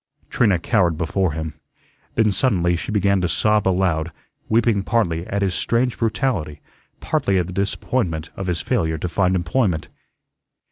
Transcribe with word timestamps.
Trina 0.31 0.57
cowered 0.57 0.97
before 0.97 1.33
him. 1.33 1.53
Then 2.15 2.31
suddenly 2.31 2.75
she 2.75 2.91
began 2.91 3.21
to 3.21 3.27
sob 3.29 3.67
aloud, 3.67 4.11
weeping 4.49 4.81
partly 4.81 5.27
at 5.27 5.43
his 5.43 5.53
strange 5.53 5.99
brutality, 5.99 6.59
partly 7.01 7.37
at 7.37 7.45
the 7.45 7.53
disappointment 7.53 8.31
of 8.35 8.47
his 8.47 8.61
failure 8.61 8.97
to 8.97 9.07
find 9.07 9.35
employment. 9.35 9.89